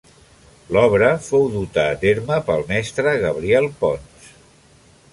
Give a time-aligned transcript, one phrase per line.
[0.75, 4.29] L'obra fou duta a terme pel mestre Gabriel Pons.